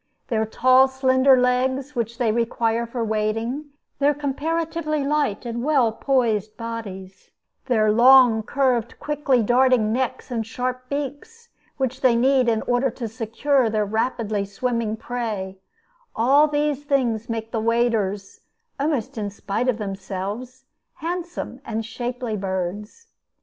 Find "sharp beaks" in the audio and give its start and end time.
10.43-11.49